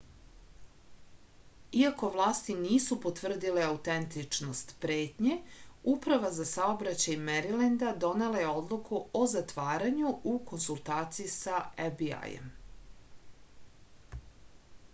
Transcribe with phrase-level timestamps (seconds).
[1.79, 5.35] iako vlasti nisu potvrdile autentičnost pretnje
[5.93, 11.61] uprava za saobraćaj merilenda donela je odluku o zatvaranju u konsultaciji sa
[11.99, 12.49] fbi-jem